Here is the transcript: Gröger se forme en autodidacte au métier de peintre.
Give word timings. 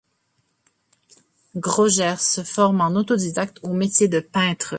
Gröger 1.65 2.17
se 2.31 2.41
forme 2.53 2.81
en 2.87 2.95
autodidacte 2.95 3.59
au 3.61 3.71
métier 3.71 4.07
de 4.07 4.19
peintre. 4.19 4.69